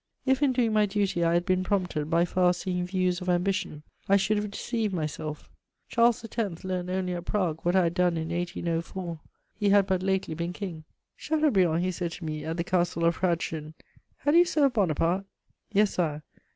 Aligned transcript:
If, 0.25 0.41
in 0.41 0.51
doing 0.51 0.73
my 0.73 0.87
duty, 0.87 1.23
I 1.23 1.35
had 1.35 1.45
been 1.45 1.63
prompted 1.63 2.09
by 2.09 2.25
far 2.25 2.55
seeing 2.55 2.87
views 2.87 3.21
of 3.21 3.29
ambition, 3.29 3.83
I 4.09 4.17
should 4.17 4.37
have 4.37 4.49
deceived 4.49 4.95
myself. 4.95 5.47
Charles 5.89 6.25
X. 6.25 6.63
learnt 6.63 6.89
only 6.89 7.13
at 7.13 7.25
Prague 7.25 7.59
what 7.61 7.75
I 7.75 7.83
had 7.83 7.93
done 7.93 8.17
in 8.17 8.29
1804: 8.29 9.19
he 9.53 9.69
had 9.69 9.85
but 9.85 10.01
lately 10.01 10.33
been 10.33 10.53
King. 10.53 10.85
"Chateaubriand," 11.15 11.83
he 11.83 11.91
said 11.91 12.13
to 12.13 12.25
me 12.25 12.43
at 12.43 12.57
the 12.57 12.63
Castle 12.63 13.05
of 13.05 13.17
Hradschin, 13.19 13.75
"had 14.17 14.33
you 14.33 14.43
served 14.43 14.73
Bonaparte?" 14.73 15.25
"Yes, 15.71 15.93
Sire." 15.93 16.23